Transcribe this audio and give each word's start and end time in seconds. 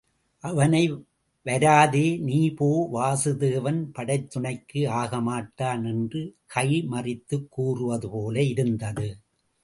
அவனை 0.39 1.05
வராதே 1.43 2.17
நீ 2.17 2.49
போ 2.49 2.89
வாசுதேவன் 2.93 3.89
படைத் 3.93 4.29
துணைக்கு 4.29 4.89
ஆகமாட்டான் 4.89 5.85
என்று 5.85 6.35
கை 6.45 6.87
மறித்துக் 6.91 7.47
கூறுவது 7.49 8.09
போல 8.09 8.43
இருந்தது. 8.43 9.17